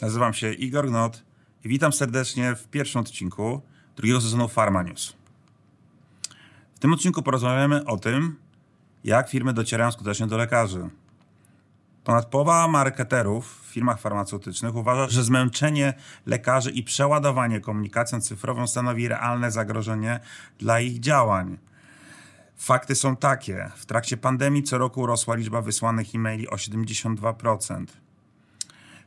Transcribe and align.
Nazywam 0.00 0.34
się 0.34 0.52
Igor 0.52 0.86
Gnot 0.86 1.22
i 1.64 1.68
witam 1.68 1.92
serdecznie 1.92 2.54
w 2.54 2.68
pierwszym 2.68 3.00
odcinku 3.00 3.60
drugiego 3.96 4.20
sezonu 4.20 4.48
Pharma 4.48 4.82
News. 4.82 5.16
W 6.74 6.78
tym 6.78 6.92
odcinku 6.92 7.22
porozmawiamy 7.22 7.84
o 7.84 7.96
tym, 7.96 8.36
jak 9.04 9.28
firmy 9.28 9.52
docierają 9.52 9.92
skutecznie 9.92 10.26
do 10.26 10.36
lekarzy. 10.36 10.88
Ponad 12.04 12.26
połowa 12.26 12.68
marketerów 12.68 13.62
w 13.62 13.72
firmach 13.72 14.00
farmaceutycznych 14.00 14.76
uważa, 14.76 15.08
że 15.08 15.24
zmęczenie 15.24 15.94
lekarzy 16.26 16.70
i 16.70 16.82
przeładowanie 16.82 17.60
komunikacją 17.60 18.20
cyfrową 18.20 18.66
stanowi 18.66 19.08
realne 19.08 19.50
zagrożenie 19.50 20.20
dla 20.58 20.80
ich 20.80 21.00
działań. 21.00 21.58
Fakty 22.56 22.94
są 22.94 23.16
takie. 23.16 23.70
W 23.76 23.86
trakcie 23.86 24.16
pandemii 24.16 24.62
co 24.62 24.78
roku 24.78 25.06
rosła 25.06 25.34
liczba 25.34 25.62
wysłanych 25.62 26.14
e-maili 26.14 26.48
o 26.48 26.56
72%. 26.56 27.86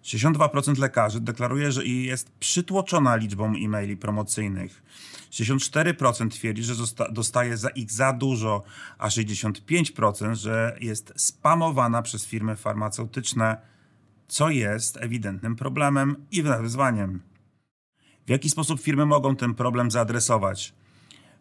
62% 0.04 0.80
lekarzy 0.80 1.22
deklaruje, 1.22 1.72
że 1.72 1.86
jest 1.86 2.32
przytłoczona 2.32 3.16
liczbą 3.16 3.54
e-maili 3.56 3.98
promocyjnych. 3.98 4.84
64% 5.32 6.30
twierdzi, 6.30 6.64
że 6.64 6.74
dostaje 7.12 7.58
za 7.58 7.70
ich 7.70 7.92
za 7.92 8.14
dużo, 8.14 8.64
a 8.98 9.08
65% 9.08 10.36
że 10.36 10.78
jest 10.82 11.14
spamowana 11.16 12.02
przez 12.02 12.26
firmy 12.26 12.56
farmaceutyczne, 12.56 13.58
co 14.28 14.50
jest 14.50 14.98
ewidentnym 14.98 15.56
problemem 15.56 16.26
i 16.32 16.44
wyzwaniem. 16.44 17.22
W 18.28 18.30
jaki 18.30 18.50
sposób 18.50 18.82
firmy 18.82 19.06
mogą 19.06 19.36
ten 19.36 19.54
problem 19.54 19.92
zaadresować? 19.92 20.74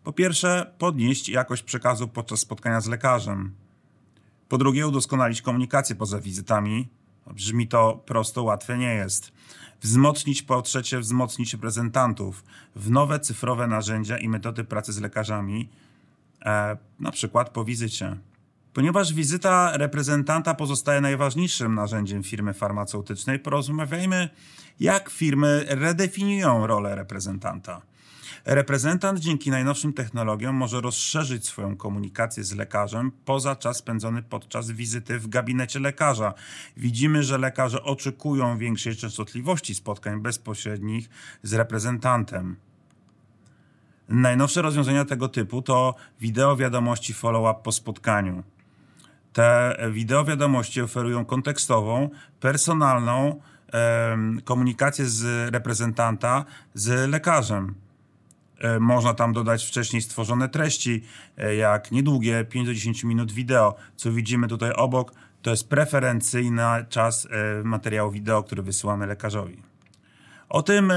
Po 0.08 0.12
pierwsze, 0.12 0.74
podnieść 0.78 1.28
jakość 1.28 1.62
przekazu 1.62 2.08
podczas 2.08 2.40
spotkania 2.40 2.80
z 2.80 2.86
lekarzem. 2.86 3.54
Po 4.48 4.58
drugie, 4.58 4.86
udoskonalić 4.86 5.42
komunikację 5.42 5.96
poza 5.96 6.20
wizytami, 6.20 6.88
Brzmi 7.34 7.68
to 7.68 8.02
prosto, 8.06 8.42
łatwe 8.42 8.78
nie 8.78 8.94
jest. 8.94 9.32
Wzmocnić, 9.80 10.42
po 10.42 10.62
trzecie, 10.62 10.98
wzmocnić 10.98 11.52
reprezentantów 11.52 12.44
w 12.76 12.90
nowe 12.90 13.20
cyfrowe 13.20 13.66
narzędzia 13.66 14.18
i 14.18 14.28
metody 14.28 14.64
pracy 14.64 14.92
z 14.92 15.00
lekarzami, 15.00 15.68
e, 16.44 16.76
na 17.00 17.10
przykład 17.10 17.50
po 17.50 17.64
wizycie. 17.64 18.16
Ponieważ 18.72 19.12
wizyta 19.14 19.76
reprezentanta 19.76 20.54
pozostaje 20.54 21.00
najważniejszym 21.00 21.74
narzędziem 21.74 22.22
firmy 22.22 22.54
farmaceutycznej, 22.54 23.38
porozmawiajmy, 23.38 24.28
jak 24.80 25.10
firmy 25.10 25.64
redefiniują 25.68 26.66
rolę 26.66 26.94
reprezentanta. 26.94 27.82
Reprezentant 28.44 29.18
dzięki 29.18 29.50
najnowszym 29.50 29.92
technologiom 29.92 30.56
może 30.56 30.80
rozszerzyć 30.80 31.46
swoją 31.46 31.76
komunikację 31.76 32.44
z 32.44 32.54
lekarzem 32.54 33.12
poza 33.24 33.56
czas 33.56 33.76
spędzony 33.76 34.22
podczas 34.22 34.70
wizyty 34.70 35.18
w 35.18 35.28
gabinecie 35.28 35.80
lekarza. 35.80 36.34
Widzimy, 36.76 37.22
że 37.22 37.38
lekarze 37.38 37.82
oczekują 37.82 38.58
większej 38.58 38.96
częstotliwości 38.96 39.74
spotkań 39.74 40.20
bezpośrednich 40.20 41.08
z 41.42 41.52
reprezentantem. 41.52 42.56
Najnowsze 44.08 44.62
rozwiązania 44.62 45.04
tego 45.04 45.28
typu 45.28 45.62
to 45.62 45.94
wideo 46.20 46.56
wiadomości 46.56 47.14
follow-up 47.14 47.60
po 47.62 47.72
spotkaniu. 47.72 48.42
Te 49.32 49.78
wideo 49.92 50.24
wiadomości 50.24 50.80
oferują 50.80 51.24
kontekstową, 51.24 52.10
personalną 52.40 53.40
komunikację 54.44 55.06
z 55.06 55.50
reprezentanta 55.54 56.44
z 56.74 57.10
lekarzem. 57.10 57.74
E, 58.58 58.80
można 58.80 59.14
tam 59.14 59.32
dodać 59.32 59.64
wcześniej 59.64 60.02
stworzone 60.02 60.48
treści, 60.48 61.04
e, 61.36 61.54
jak 61.54 61.92
niedługie 61.92 62.44
5 62.44 62.66
do 62.66 62.74
10 62.74 63.04
minut 63.04 63.32
wideo. 63.32 63.74
Co 63.96 64.12
widzimy 64.12 64.48
tutaj 64.48 64.72
obok, 64.72 65.12
to 65.42 65.50
jest 65.50 65.68
preferencyjny 65.68 66.62
czas 66.88 67.28
e, 67.30 67.64
materiału 67.64 68.10
wideo, 68.10 68.42
który 68.42 68.62
wysyłamy 68.62 69.06
lekarzowi. 69.06 69.62
O 70.48 70.62
tym 70.62 70.92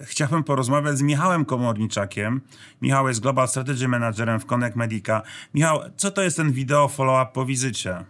chciałbym 0.00 0.44
porozmawiać 0.44 0.98
z 0.98 1.02
Michałem 1.02 1.44
Komorniczakiem. 1.44 2.40
Michał 2.82 3.08
jest 3.08 3.20
Global 3.20 3.48
Strategy 3.48 3.88
Managerem 3.88 4.40
w 4.40 4.46
Connect 4.46 4.76
Medica. 4.76 5.22
Michał, 5.54 5.80
co 5.96 6.10
to 6.10 6.22
jest 6.22 6.36
ten 6.36 6.52
wideo 6.52 6.88
follow-up 6.88 7.32
po 7.32 7.46
wizycie? 7.46 8.04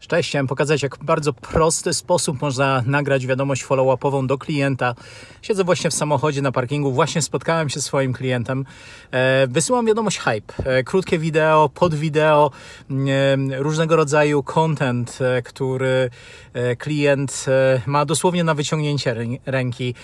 Cześć, 0.00 0.28
chciałem 0.28 0.46
pokazać, 0.46 0.82
jak 0.82 0.96
w 0.96 1.04
bardzo 1.04 1.32
prosty 1.32 1.94
sposób 1.94 2.42
można 2.42 2.82
nagrać 2.86 3.26
wiadomość 3.26 3.64
follow-upową 3.64 4.26
do 4.26 4.38
klienta. 4.38 4.94
Siedzę 5.42 5.64
właśnie 5.64 5.90
w 5.90 5.94
samochodzie 5.94 6.42
na 6.42 6.52
parkingu, 6.52 6.92
właśnie 6.92 7.22
spotkałem 7.22 7.68
się 7.68 7.80
z 7.80 7.84
swoim 7.84 8.12
klientem. 8.12 8.64
E, 9.10 9.46
wysyłam 9.46 9.86
wiadomość 9.86 10.18
hype, 10.18 10.54
e, 10.64 10.84
krótkie 10.84 11.18
wideo, 11.18 11.68
pod 11.68 11.94
wideo, 11.94 12.50
e, 12.90 12.94
różnego 13.62 13.96
rodzaju 13.96 14.42
content, 14.42 15.18
który 15.44 16.10
klient 16.78 17.46
ma 17.86 18.04
dosłownie 18.04 18.44
na 18.44 18.54
wyciągnięcie 18.54 19.16
ręki. 19.46 19.94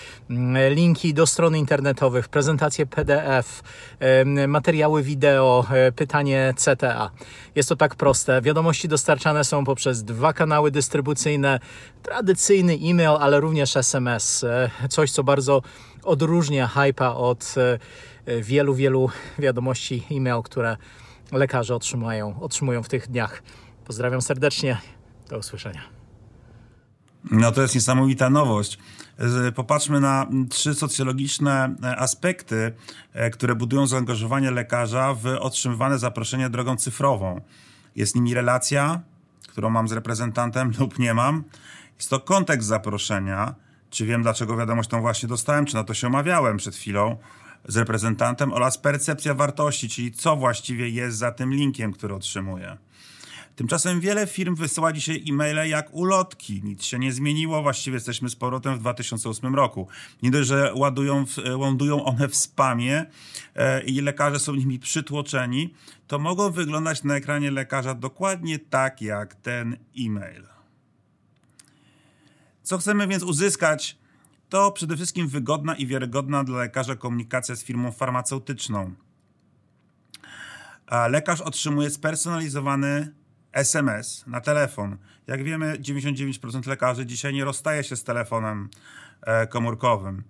Linki 0.69 1.13
do 1.13 1.27
stron 1.27 1.55
internetowych, 1.55 2.27
prezentacje 2.27 2.85
PDF, 2.85 3.63
materiały 4.47 5.03
wideo, 5.03 5.65
pytanie 5.95 6.53
CTA. 6.57 7.11
Jest 7.55 7.69
to 7.69 7.75
tak 7.75 7.95
proste. 7.95 8.41
Wiadomości 8.41 8.87
dostarczane 8.87 9.43
są 9.43 9.65
poprzez 9.65 9.84
przez 9.85 10.03
dwa 10.03 10.33
kanały 10.33 10.71
dystrybucyjne, 10.71 11.59
tradycyjny 12.03 12.73
e-mail, 12.73 13.17
ale 13.19 13.39
również 13.39 13.77
SMS. 13.77 14.43
E, 14.43 14.69
coś, 14.89 15.11
co 15.11 15.23
bardzo 15.23 15.61
odróżnia 16.03 16.69
Hype'a 16.75 17.15
od 17.15 17.55
e, 18.25 18.41
wielu, 18.41 18.75
wielu 18.75 19.09
wiadomości 19.39 20.03
e-mail, 20.11 20.41
które 20.43 20.77
lekarze 21.31 21.75
otrzymują, 21.75 22.39
otrzymują 22.41 22.83
w 22.83 22.89
tych 22.89 23.07
dniach. 23.07 23.43
Pozdrawiam 23.85 24.21
serdecznie. 24.21 24.77
Do 25.29 25.37
usłyszenia. 25.37 25.81
No 27.31 27.51
to 27.51 27.61
jest 27.61 27.75
niesamowita 27.75 28.29
nowość. 28.29 28.77
Popatrzmy 29.55 29.99
na 29.99 30.27
trzy 30.49 30.73
socjologiczne 30.73 31.75
e, 31.83 31.97
aspekty, 31.97 32.73
które 33.31 33.55
budują 33.55 33.87
zaangażowanie 33.87 34.51
lekarza 34.51 35.13
w 35.13 35.25
otrzymywane 35.39 35.99
zaproszenie 35.99 36.49
drogą 36.49 36.75
cyfrową. 36.75 37.41
Jest 37.95 38.15
nimi 38.15 38.33
relacja, 38.33 39.01
którą 39.55 39.69
mam 39.69 39.87
z 39.87 39.91
reprezentantem 39.91 40.71
lub 40.79 40.99
nie 40.99 41.13
mam. 41.13 41.43
Jest 41.97 42.09
to 42.09 42.19
kontekst 42.19 42.67
zaproszenia, 42.67 43.55
czy 43.89 44.05
wiem, 44.05 44.21
dlaczego 44.21 44.57
wiadomość 44.57 44.89
tą 44.89 45.01
właśnie 45.01 45.29
dostałem, 45.29 45.65
czy 45.65 45.75
na 45.75 45.83
to 45.83 45.93
się 45.93 46.07
omawiałem 46.07 46.57
przed 46.57 46.75
chwilą 46.75 47.17
z 47.67 47.77
reprezentantem, 47.77 48.53
oraz 48.53 48.77
percepcja 48.77 49.33
wartości, 49.33 49.89
czyli 49.89 50.11
co 50.11 50.35
właściwie 50.35 50.89
jest 50.89 51.17
za 51.17 51.31
tym 51.31 51.53
linkiem, 51.53 51.93
który 51.93 52.15
otrzymuję. 52.15 52.77
Tymczasem 53.55 53.99
wiele 53.99 54.27
firm 54.27 54.55
wysyła 54.55 54.93
dzisiaj 54.93 55.23
e-maile 55.29 55.69
jak 55.69 55.93
ulotki. 55.93 56.61
Nic 56.63 56.83
się 56.83 56.99
nie 56.99 57.13
zmieniło, 57.13 57.61
właściwie 57.61 57.95
jesteśmy 57.95 58.29
z 58.29 58.35
powrotem 58.35 58.75
w 58.75 58.79
2008 58.79 59.55
roku. 59.55 59.87
Nie 60.23 60.31
dość, 60.31 60.47
że 60.47 60.73
ładują, 60.73 61.25
lądują 61.45 62.05
one 62.05 62.27
w 62.27 62.35
spamie 62.35 63.05
e, 63.55 63.83
i 63.83 64.01
lekarze 64.01 64.39
są 64.39 64.55
nimi 64.55 64.79
przytłoczeni, 64.79 65.73
to 66.07 66.19
mogą 66.19 66.51
wyglądać 66.51 67.03
na 67.03 67.15
ekranie 67.15 67.51
lekarza 67.51 67.93
dokładnie 67.93 68.59
tak 68.59 69.01
jak 69.01 69.35
ten 69.35 69.77
e-mail. 69.99 70.43
Co 72.63 72.77
chcemy 72.77 73.07
więc 73.07 73.23
uzyskać? 73.23 73.97
To 74.49 74.71
przede 74.71 74.95
wszystkim 74.95 75.27
wygodna 75.27 75.75
i 75.75 75.87
wiarygodna 75.87 76.43
dla 76.43 76.57
lekarza 76.57 76.95
komunikacja 76.95 77.55
z 77.55 77.63
firmą 77.63 77.91
farmaceutyczną. 77.91 78.93
A 80.87 81.07
lekarz 81.07 81.41
otrzymuje 81.41 81.89
spersonalizowany 81.89 83.13
SMS 83.55 84.23
na 84.27 84.41
telefon. 84.41 84.97
Jak 85.27 85.43
wiemy, 85.43 85.77
99% 85.79 86.67
lekarzy 86.67 87.05
dzisiaj 87.05 87.33
nie 87.33 87.45
rozstaje 87.45 87.83
się 87.83 87.95
z 87.95 88.03
telefonem 88.03 88.69
e, 89.21 89.47
komórkowym. 89.47 90.23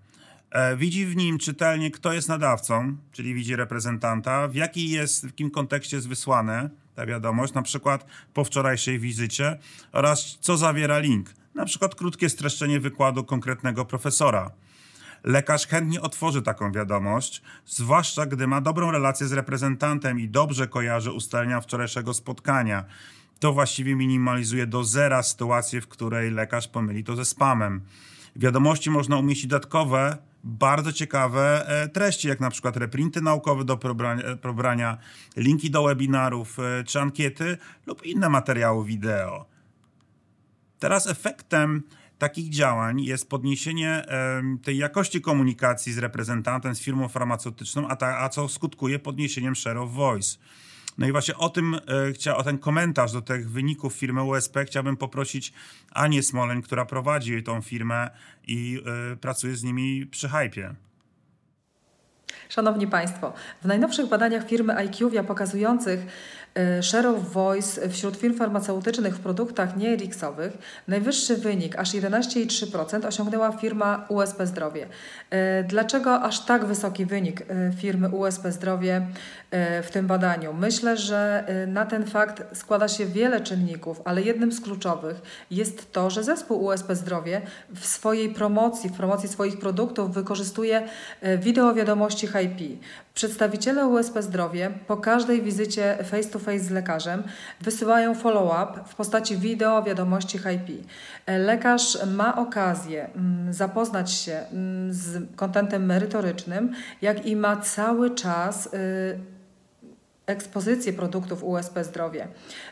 E, 0.52 0.78
widzi 0.78 1.06
w 1.06 1.16
nim 1.16 1.38
czytelnie, 1.38 1.91
kto 1.91 2.14
jest 2.14 2.30
nadawcą, 2.30 2.97
czyli 3.12 3.34
widzi 3.34 3.56
reprezentanta, 3.56 4.47
w, 4.47 4.56
jaki 4.56 4.90
jest, 4.90 5.22
w 5.22 5.25
jakim 5.25 5.52
kontekście 5.52 5.97
jest 5.97 6.08
wysłane 6.08 6.70
ta 6.96 7.05
wiadomość, 7.05 7.53
na 7.53 7.61
przykład 7.61 8.05
po 8.34 8.44
wczorajszej 8.44 9.00
wizycie, 9.00 9.59
oraz 9.91 10.38
co 10.41 10.58
zawiera 10.58 11.00
link, 11.00 11.34
na 11.55 11.66
przykład 11.66 11.96
krótkie 11.96 12.29
streszczenie 12.29 12.79
wykładu 12.79 13.23
konkretnego 13.23 13.85
profesora. 13.85 14.52
Lekarz 15.23 15.67
chętnie 15.67 16.02
otworzy 16.02 16.41
taką 16.41 16.72
wiadomość, 16.72 17.41
zwłaszcza 17.66 18.26
gdy 18.26 18.47
ma 18.47 18.62
dobrą 18.62 18.91
relację 18.91 19.28
z 19.28 19.34
reprezentantem 19.34 20.20
i 20.20 20.29
dobrze 20.29 20.67
kojarzy 20.67 21.12
ustalenia 21.12 21.62
wczorajszego 21.62 22.14
spotkania. 22.14 22.85
To 23.40 23.53
właściwie 23.53 23.96
minimalizuje 23.96 24.67
do 24.67 24.84
zera 24.84 25.23
sytuację, 25.23 25.82
w 25.82 25.88
której 25.88 26.32
lekarz 26.32 26.67
pomyli 26.67 27.03
to 27.03 27.16
ze 27.16 27.26
spamem. 27.26 27.82
W 28.35 28.40
wiadomości 28.40 28.91
można 28.91 29.17
umieścić 29.17 29.47
dodatkowe, 29.47 30.17
bardzo 30.44 30.94
ciekawe 30.94 31.67
e, 31.67 31.90
treści, 31.90 32.28
jak 32.28 32.40
na 32.40 32.50
przykład 32.50 32.78
reprinty 32.78 33.22
naukowe 33.22 33.64
do 33.64 33.78
pobrania, 34.41 34.97
linki 35.38 35.72
do 35.72 35.84
webinarów 35.84 36.59
e, 36.59 36.84
czy 36.84 37.02
ankiety 37.02 37.58
lub 37.85 38.06
inne 38.06 38.29
materiały 38.29 38.85
wideo. 38.85 39.46
Teraz 40.79 41.08
efektem 41.08 41.84
takich 42.26 42.50
działań 42.50 43.02
jest 43.02 43.30
podniesienie 43.30 44.06
tej 44.64 44.78
jakości 44.78 45.22
komunikacji 45.22 45.94
z 45.94 45.98
reprezentantem, 45.98 46.76
z 46.76 46.82
firmą 46.82 47.08
farmaceutyczną, 47.08 47.88
a, 47.88 47.96
ta, 47.96 48.20
a 48.20 48.30
co 48.30 48.48
skutkuje 48.48 49.00
podniesieniem 49.00 49.56
share 49.56 49.78
of 49.78 49.92
voice. 49.92 50.38
No 50.98 51.08
i 51.08 51.12
właśnie 51.12 51.38
o 51.38 51.50
tym, 51.50 51.80
e, 52.26 52.36
o 52.36 52.44
ten 52.44 52.58
komentarz 52.58 53.12
do 53.12 53.22
tych 53.22 53.52
wyników 53.52 53.94
firmy 53.94 54.24
USP 54.24 54.66
chciałbym 54.66 54.98
poprosić 54.98 55.54
Anię 55.92 56.24
Smoleń, 56.24 56.62
która 56.62 56.86
prowadzi 56.86 57.44
tą 57.44 57.62
firmę 57.62 58.10
i 58.48 58.82
e, 59.14 59.16
pracuje 59.16 59.56
z 59.56 59.64
nimi 59.64 60.06
przy 60.06 60.30
hypie. 60.30 60.76
Szanowni 62.50 62.88
Państwo, 62.88 63.34
w 63.62 63.66
najnowszych 63.66 64.10
badaniach 64.10 64.48
firmy 64.48 64.74
IQVIA 64.74 65.24
pokazujących 65.24 66.06
share 66.81 67.07
of 67.07 67.31
voice 67.31 67.90
wśród 67.90 68.16
firm 68.16 68.37
farmaceutycznych 68.37 69.16
w 69.16 69.19
produktach 69.19 69.78
nie-RX-owych 69.78 70.57
najwyższy 70.87 71.37
wynik, 71.37 71.75
aż 71.75 71.91
11,3% 71.93 73.07
osiągnęła 73.07 73.52
firma 73.52 74.05
USP 74.09 74.47
Zdrowie. 74.47 74.87
E, 75.29 75.63
dlaczego 75.63 76.22
aż 76.22 76.46
tak 76.46 76.66
wysoki 76.66 77.05
wynik 77.05 77.41
e, 77.41 77.72
firmy 77.72 78.09
USP 78.09 78.52
Zdrowie 78.52 79.07
w 79.84 79.91
tym 79.91 80.07
badaniu? 80.07 80.53
Myślę, 80.53 80.97
że 80.97 81.47
na 81.67 81.85
ten 81.85 82.05
fakt 82.05 82.57
składa 82.57 82.87
się 82.87 83.05
wiele 83.05 83.41
czynników, 83.41 84.02
ale 84.05 84.22
jednym 84.22 84.52
z 84.52 84.61
kluczowych 84.61 85.46
jest 85.52 85.91
to, 85.91 86.09
że 86.09 86.23
zespół 86.23 86.63
USP 86.63 86.96
Zdrowie 86.96 87.41
w 87.75 87.85
swojej 87.85 88.29
promocji, 88.29 88.90
w 88.90 88.93
promocji 88.93 89.29
swoich 89.29 89.59
produktów 89.59 90.13
wykorzystuje 90.13 90.87
wideo 91.37 91.73
wiadomości 91.73 92.28
IP. 92.43 92.81
Przedstawiciele 93.13 93.87
USP 93.87 94.22
Zdrowie 94.22 94.72
po 94.87 94.97
każdej 94.97 95.41
wizycie 95.41 95.97
face-to-face 96.46 96.64
z 96.64 96.72
lekarzem 96.72 97.24
wysyłają 97.62 98.16
follow-up 98.16 98.84
w 98.86 98.96
postaci 98.96 99.38
wideo 99.38 99.84
wiadomości 99.84 100.38
IP. 100.38 100.88
Lekarz 101.28 102.06
ma 102.06 102.36
okazję 102.36 103.09
mm, 103.16 103.53
zapoznać 103.53 104.12
się 104.12 104.34
mm, 104.34 104.94
z 104.94 105.36
kontentem 105.36 105.86
merytorycznym, 105.86 106.74
jak 107.02 107.26
i 107.26 107.36
ma 107.36 107.58
cały 107.58 108.16
czas 108.16 108.66
y, 108.66 109.20
ekspozycję 110.26 110.94
produktów 110.94 111.44
USP 111.44 111.84
Zdrowie. 111.84 112.28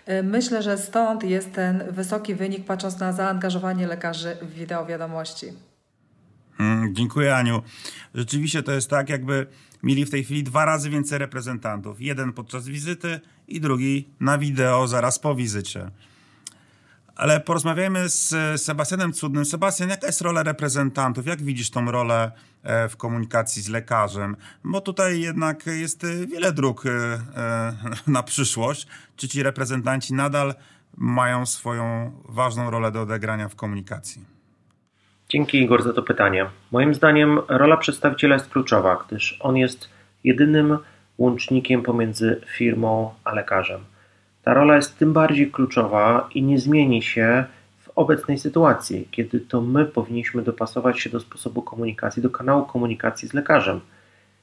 Y, 0.09 0.23
myślę, 0.23 0.61
że 0.63 0.77
stąd 0.77 1.23
jest 1.23 1.53
ten 1.53 1.83
wysoki 1.91 2.35
wynik, 2.35 2.65
patrząc 2.65 2.99
na 2.99 3.13
zaangażowanie 3.13 3.87
lekarzy 3.87 4.37
w 4.41 4.53
wideo 4.53 4.85
wiadomości. 4.85 5.72
Hmm, 6.57 6.95
dziękuję, 6.95 7.35
Aniu. 7.35 7.61
Rzeczywiście 8.15 8.63
to 8.63 8.71
jest 8.71 8.89
tak, 8.89 9.09
jakby 9.09 9.47
mieli 9.83 10.05
w 10.05 10.09
tej 10.09 10.23
chwili 10.23 10.43
dwa 10.43 10.65
razy 10.65 10.89
więcej 10.89 11.19
reprezentantów. 11.19 12.01
Jeden 12.01 12.33
podczas 12.33 12.67
wizyty 12.67 13.19
i 13.47 13.61
drugi 13.61 14.09
na 14.19 14.37
wideo 14.37 14.87
zaraz 14.87 15.19
po 15.19 15.35
wizycie. 15.35 15.91
Ale 17.15 17.39
porozmawiajmy 17.39 18.09
z 18.09 18.61
Sebastianem 18.61 19.13
Cudnym. 19.13 19.45
Sebastian, 19.45 19.89
jaka 19.89 20.07
jest 20.07 20.21
rola 20.21 20.43
reprezentantów? 20.43 21.27
Jak 21.27 21.41
widzisz 21.41 21.69
tą 21.69 21.91
rolę 21.91 22.31
e, 22.63 22.89
w 22.89 22.97
komunikacji 22.97 23.61
z 23.61 23.69
lekarzem? 23.69 24.35
Bo 24.63 24.81
tutaj 24.81 25.21
jednak 25.21 25.65
jest 25.65 26.03
e, 26.03 26.27
wiele 26.27 26.51
dróg 26.51 26.85
e, 26.85 26.89
na 28.07 28.23
przyszłość. 28.23 28.87
Czy 29.15 29.27
ci 29.27 29.43
reprezentanci 29.43 30.13
nadal 30.13 30.55
mają 30.97 31.45
swoją 31.45 32.11
ważną 32.29 32.69
rolę 32.69 32.91
do 32.91 33.01
odegrania 33.01 33.49
w 33.49 33.55
komunikacji? 33.55 34.32
Dzięki 35.33 35.61
Igor 35.61 35.83
za 35.83 35.93
to 35.93 36.03
pytanie. 36.03 36.45
Moim 36.71 36.93
zdaniem 36.93 37.39
rola 37.47 37.77
przedstawiciela 37.77 38.33
jest 38.33 38.49
kluczowa, 38.49 39.05
gdyż 39.07 39.37
on 39.39 39.57
jest 39.57 39.89
jedynym 40.23 40.77
łącznikiem 41.17 41.83
pomiędzy 41.83 42.41
firmą 42.57 43.13
a 43.23 43.33
lekarzem. 43.33 43.81
Ta 44.43 44.53
rola 44.53 44.75
jest 44.75 44.97
tym 44.97 45.13
bardziej 45.13 45.51
kluczowa 45.51 46.29
i 46.35 46.43
nie 46.43 46.59
zmieni 46.59 47.01
się 47.01 47.45
w 47.79 47.89
obecnej 47.95 48.37
sytuacji, 48.37 49.07
kiedy 49.11 49.39
to 49.39 49.61
my 49.61 49.85
powinniśmy 49.85 50.41
dopasować 50.41 50.99
się 50.99 51.09
do 51.09 51.19
sposobu 51.19 51.61
komunikacji, 51.61 52.21
do 52.23 52.29
kanału 52.29 52.65
komunikacji 52.65 53.27
z 53.27 53.33
lekarzem. 53.33 53.79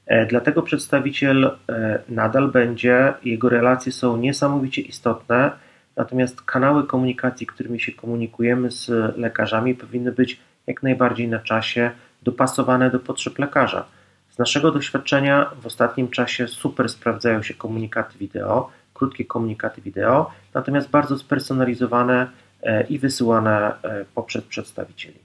E, 0.05 0.25
dlatego 0.25 0.61
przedstawiciel 0.61 1.57
e, 1.69 1.99
nadal 2.09 2.51
będzie, 2.51 3.13
jego 3.23 3.49
relacje 3.49 3.91
są 3.91 4.17
niesamowicie 4.17 4.81
istotne, 4.81 5.51
natomiast 5.95 6.41
kanały 6.41 6.87
komunikacji, 6.87 7.47
którymi 7.47 7.79
się 7.79 7.91
komunikujemy 7.91 8.71
z 8.71 8.89
lekarzami, 9.17 9.75
powinny 9.75 10.11
być 10.11 10.39
jak 10.67 10.83
najbardziej 10.83 11.27
na 11.27 11.39
czasie, 11.39 11.91
dopasowane 12.21 12.91
do 12.91 12.99
potrzeb 12.99 13.39
lekarza. 13.39 13.85
Z 14.29 14.37
naszego 14.37 14.71
doświadczenia 14.71 15.51
w 15.61 15.65
ostatnim 15.65 16.09
czasie 16.09 16.47
super 16.47 16.89
sprawdzają 16.89 17.43
się 17.43 17.53
komunikaty 17.53 18.17
wideo, 18.17 18.71
krótkie 18.93 19.25
komunikaty 19.25 19.81
wideo, 19.81 20.31
natomiast 20.53 20.89
bardzo 20.89 21.17
spersonalizowane 21.17 22.31
e, 22.63 22.83
i 22.83 22.99
wysyłane 22.99 23.81
e, 23.83 24.05
poprzez 24.15 24.43
przedstawicieli. 24.43 25.19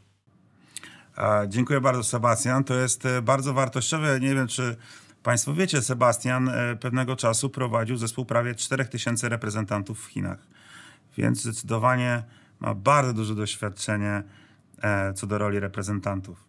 Dziękuję 1.49 1.81
bardzo, 1.81 2.05
Sebastian. 2.05 2.65
To 2.65 2.75
jest 2.75 3.07
e, 3.07 3.23
bardzo 3.23 3.55
wartościowe. 3.55 4.21
Nie 4.21 4.35
wiem, 4.35 4.47
czy 4.47 4.77
Państwo 5.23 5.55
wiecie, 5.55 5.83
Sebastian 5.83 6.51
pewnego 6.81 7.17
czasu 7.17 7.51
prowadził 7.51 7.97
zespół 7.97 8.25
prawie 8.25 8.55
4000 8.55 9.29
reprezentantów 9.29 10.05
w 10.05 10.07
Chinach, 10.07 10.39
więc 11.17 11.43
zdecydowanie 11.43 12.23
ma 12.61 12.75
bardzo 12.75 13.13
duże 13.13 13.35
doświadczenie 13.35 14.23
co 15.15 15.27
do 15.27 15.39
roli 15.39 15.61
reprezentantów. 15.61 16.49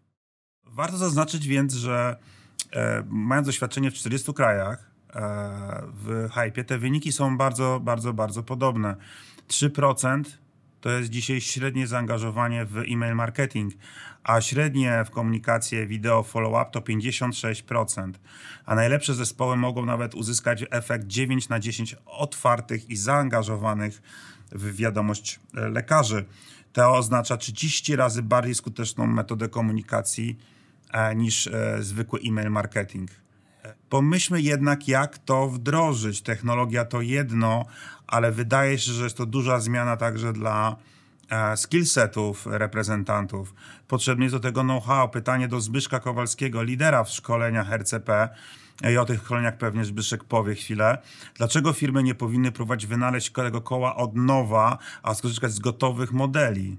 Warto 0.66 0.98
zaznaczyć 0.98 1.48
więc, 1.48 1.74
że 1.74 2.18
e, 2.74 3.04
mając 3.10 3.48
doświadczenie 3.48 3.92
w 3.92 3.94
40 3.94 4.34
krajach 4.34 4.92
e, 5.10 5.20
w 5.94 6.30
hype, 6.34 6.64
te 6.64 6.78
wyniki 6.78 7.12
są 7.12 7.38
bardzo, 7.38 7.80
bardzo, 7.84 8.14
bardzo 8.14 8.44
podobne. 8.44 8.96
3% 9.48 10.24
to 10.82 10.90
jest 10.90 11.10
dzisiaj 11.10 11.42
średnie 11.42 11.88
zaangażowanie 11.88 12.66
w 12.66 12.78
e-mail 12.78 13.16
marketing, 13.16 13.74
a 14.24 14.42
średnie 14.42 15.04
w 15.06 15.12
komunikację 15.12 15.88
wideo 15.88 16.24
follow-up 16.24 16.72
to 16.72 16.80
56%. 16.80 18.12
A 18.66 18.76
najlepsze 18.76 19.14
zespoły 19.14 19.58
mogą 19.58 19.86
nawet 19.86 20.16
uzyskać 20.16 20.66
efekt 20.72 21.08
9 21.08 21.50
na 21.50 21.60
10 21.60 21.96
otwartych 22.06 22.90
i 22.90 22.96
zaangażowanych 22.98 24.02
w 24.52 24.76
wiadomość 24.76 25.40
lekarzy. 25.54 26.26
To 26.78 26.96
oznacza 26.96 27.38
30 27.38 27.96
razy 27.96 28.24
bardziej 28.24 28.56
skuteczną 28.56 29.08
metodę 29.08 29.50
komunikacji 29.50 30.38
e, 30.92 31.16
niż 31.16 31.48
e, 31.48 31.78
zwykły 31.84 32.20
e-mail 32.28 32.50
marketing. 32.50 33.10
Pomyślmy 33.90 34.42
jednak, 34.42 34.88
jak 34.88 35.18
to 35.18 35.50
wdrożyć. 35.50 36.22
Technologia 36.22 36.86
to 36.86 37.02
jedno, 37.02 37.66
ale 38.08 38.32
wydaje 38.32 38.80
się, 38.80 38.92
że 38.92 39.04
jest 39.04 39.18
to 39.18 39.26
duża 39.26 39.60
zmiana 39.60 39.98
także 39.98 40.34
dla 40.34 40.76
e, 41.30 41.58
skillsetów 41.58 42.46
reprezentantów. 42.46 43.54
Potrzebny 43.88 44.26
jest 44.26 44.36
do 44.36 44.40
tego 44.40 44.62
know-how. 44.62 45.10
Pytanie 45.10 45.48
do 45.48 45.62
Zbyszka 45.62 46.00
Kowalskiego, 46.00 46.64
lidera 46.64 47.04
w 47.04 47.10
szkoleniach 47.10 47.72
RCP 47.72 48.30
i 48.94 48.98
o 48.98 49.06
tych 49.06 49.22
szkoleniach 49.22 49.58
pewnie 49.58 49.86
Zbyszek 49.86 50.24
powie 50.24 50.56
chwilę. 50.56 50.98
Dlaczego 51.36 51.74
firmy 51.74 52.04
nie 52.04 52.16
powinny 52.16 52.52
próbować 52.52 52.86
wynaleźć 52.86 53.32
tego 53.32 53.62
koła 53.62 53.96
od 53.96 54.16
nowa, 54.16 54.78
a 55.04 55.14
skorzystać 55.14 55.52
z 55.52 55.60
gotowych 55.60 56.14
modeli? 56.14 56.78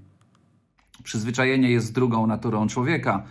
Przyzwyczajenie 1.03 1.71
jest 1.71 1.93
drugą 1.93 2.27
naturą 2.27 2.67
człowieka. 2.67 3.23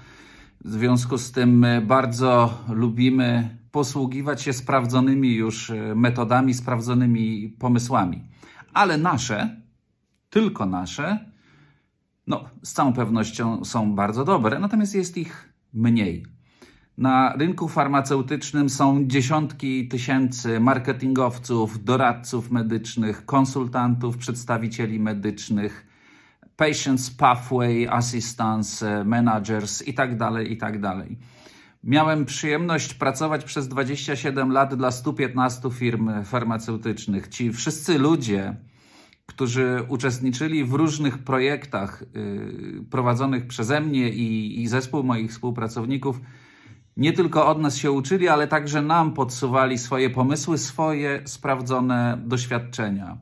W 0.65 0.73
związku 0.73 1.19
z 1.19 1.33
tym 1.33 1.67
bardzo 1.83 2.59
lubimy 2.69 3.59
posługiwać 3.71 4.43
się 4.43 4.53
sprawdzonymi 4.53 5.35
już 5.35 5.71
e, 5.71 5.95
metodami, 5.95 6.55
sprawdzonymi 6.55 7.49
pomysłami. 7.59 8.25
Ale 8.73 8.99
nasze, 8.99 9.61
tylko 10.31 10.67
nasze, 10.67 11.31
no, 12.27 12.45
z 12.63 12.73
całą 12.73 12.93
pewnością 12.93 13.65
są 13.65 13.95
bardzo 13.95 14.25
dobre, 14.25 14.59
natomiast 14.59 14.95
jest 14.95 15.17
ich 15.17 15.53
mniej. 15.75 16.38
Na 16.99 17.33
rynku 17.37 17.69
farmaceutycznym 17.69 18.71
są 18.71 19.07
dziesiątki 19.07 19.89
tysięcy 19.89 20.61
marketingowców, 20.61 21.85
doradców 21.85 22.51
medycznych, 22.51 23.27
konsultantów, 23.27 24.17
przedstawicieli 24.17 25.01
medycznych, 25.01 25.87
patients 26.57 27.11
pathway 27.11 27.89
assistants, 27.89 28.85
managers 29.05 29.87
itd., 29.87 30.17
tak 30.19 30.51
itd. 30.51 30.81
Tak 30.81 31.07
Miałem 31.85 32.25
przyjemność 32.25 32.95
pracować 32.95 33.45
przez 33.45 33.69
27 33.69 34.53
lat 34.53 34.75
dla 34.75 34.91
115 34.91 35.71
firm 35.71 36.25
farmaceutycznych. 36.25 37.29
Ci 37.29 37.53
wszyscy 37.53 37.99
ludzie, 37.99 38.57
którzy 39.27 39.85
uczestniczyli 39.89 40.65
w 40.65 40.73
różnych 40.73 41.19
projektach 41.19 42.05
yy, 42.15 42.85
prowadzonych 42.91 43.47
przeze 43.47 43.81
mnie 43.81 44.09
i 44.09 44.67
zespół 44.67 45.03
moich 45.03 45.31
współpracowników, 45.31 46.21
nie 46.99 47.13
tylko 47.13 47.47
od 47.47 47.61
nas 47.61 47.77
się 47.77 47.93
uczyli, 47.93 48.29
ale 48.29 48.49
także 48.49 48.83
nam 48.83 49.13
podsuwali 49.13 49.79
swoje 49.79 50.11
pomysły, 50.11 50.59
swoje 50.59 51.23
sprawdzone 51.25 52.19
doświadczenia. 52.25 53.19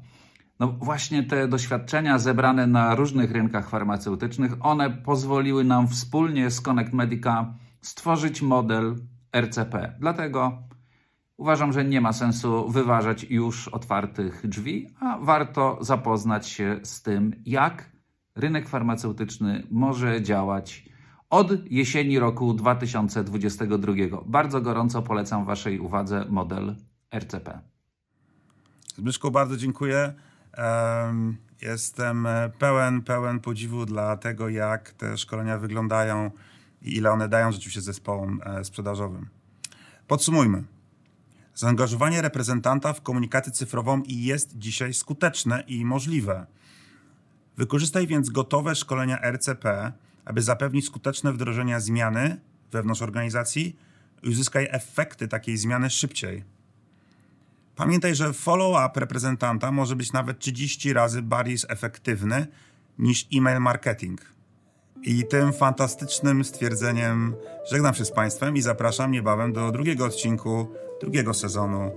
No 0.61 0.69
właśnie 0.69 1.23
te 1.23 1.49
doświadczenia 1.49 2.19
zebrane 2.19 2.67
na 2.67 2.95
różnych 2.95 3.33
rynkach 3.33 3.69
farmaceutycznych, 3.69 4.53
one 4.61 4.91
pozwoliły 4.91 5.65
nam 5.65 5.89
wspólnie 5.89 6.51
z 6.51 6.61
Connect 6.61 6.93
Medica 6.93 7.55
stworzyć 7.81 8.43
model 8.43 8.97
RCP. 9.33 9.95
Dlatego 10.01 10.59
uważam, 11.37 11.73
że 11.73 11.85
nie 11.85 12.01
ma 12.01 12.13
sensu 12.13 12.69
wyważać 12.69 13.27
już 13.31 13.69
otwartych 13.69 14.49
drzwi, 14.49 14.87
a 15.01 15.19
warto 15.19 15.79
zapoznać 15.81 16.49
się 16.49 16.81
z 16.83 17.03
tym, 17.03 17.43
jak 17.47 17.93
rynek 18.35 18.69
farmaceutyczny 18.69 19.67
może 19.71 20.23
działać 20.23 20.96
od 21.31 21.71
jesieni 21.71 22.19
roku 22.19 22.55
2022. 22.55 23.93
Bardzo 24.27 24.61
gorąco 24.61 25.03
polecam 25.03 25.45
Waszej 25.45 25.81
uwadze 25.81 26.25
model 26.29 26.77
RCP. 27.15 27.61
Zbyszku, 28.97 29.31
bardzo 29.31 29.57
dziękuję. 29.57 30.15
Em, 30.53 31.37
Jestem 31.63 32.29
pełen, 32.59 33.03
pełen 33.03 33.41
podziwu 33.41 33.87
dla 33.87 34.17
tego, 34.17 34.49
jak 34.49 34.91
te 34.91 35.19
szkolenia 35.19 35.59
wyglądają 35.59 36.31
i 36.83 36.97
ile 36.97 37.11
one 37.11 37.29
dają 37.29 37.53
rzeczywiście 37.53 37.81
zespołom 37.81 38.41
e, 38.45 38.65
sprzedażowym. 38.65 39.29
Podsumujmy. 40.07 40.65
Zaangażowanie 41.55 42.23
reprezentanta 42.23 42.93
w 42.93 43.03
komunikację 43.03 43.53
cyfrową 43.53 44.03
jest 44.07 44.59
dzisiaj 44.59 44.95
skuteczne 44.95 45.65
i 45.67 45.85
możliwe. 45.85 46.47
Wykorzystaj 47.57 48.07
więc 48.07 48.31
gotowe 48.31 48.75
szkolenia 48.75 49.19
RCP, 49.23 49.93
aby 50.27 50.43
zapewnić 50.43 50.87
skuteczne 50.87 51.33
wdrożenie 51.33 51.81
zmiany 51.81 52.41
wewnątrz 52.73 53.03
organizacji 53.03 53.77
i 54.23 54.29
uzyskaj 54.29 54.69
efekty 54.71 55.29
takiej 55.29 55.57
zmiany 55.57 55.91
szybciej. 55.91 56.45
Pamiętaj, 57.77 58.15
że 58.15 58.33
follow-up 58.33 59.01
reprezentanta 59.01 59.73
może 59.73 59.97
być 59.97 60.13
nawet 60.13 60.39
30 60.39 60.93
razy 60.93 61.23
bardziej 61.23 61.57
efektywny 61.69 62.47
niż 62.99 63.27
e-mail 63.35 63.61
marketing. 63.61 64.21
I 65.03 65.25
tym 65.27 65.53
fantastycznym 65.53 66.45
stwierdzeniem 66.45 67.35
żegnam 67.71 67.95
się 67.95 68.05
z 68.05 68.13
Państwem 68.13 68.57
i 68.57 68.63
zapraszam 68.63 69.11
niebawem 69.11 69.53
do 69.53 69.73
drugiego 69.73 70.05
odcinku 70.05 70.69
drugiego 71.01 71.35
sezonu 71.35 71.91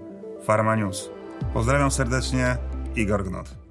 Pharma 0.46 0.76
News. 0.76 1.10
Pozdrawiam 1.54 1.92
serdecznie, 1.92 2.58
Igor 2.96 3.24
Gnot. 3.24 3.69